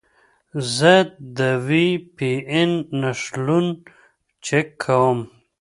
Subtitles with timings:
[0.75, 0.93] زه
[1.37, 3.65] د وي پي این نښلون
[4.45, 5.19] چک کوم.